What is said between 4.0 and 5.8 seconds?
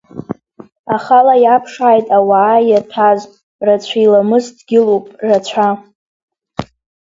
иламыс дгьылуп, рацәа!